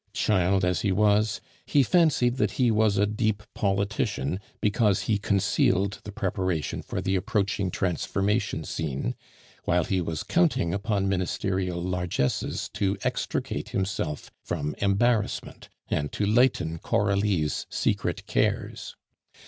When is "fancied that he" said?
1.83-2.71